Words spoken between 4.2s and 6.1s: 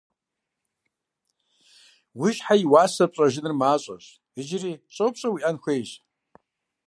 иджыри щӏэупщӏэ уиӏэн хуейщ.